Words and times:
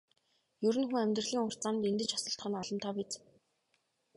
Ер 0.67 0.75
нь 0.81 0.87
хүн 0.87 1.03
амьдралын 1.05 1.45
урт 1.47 1.59
замд 1.63 1.87
эндэж 1.89 2.11
осолдох 2.17 2.47
нь 2.49 2.59
олонтоо 2.61 2.93
биз. 2.97 3.11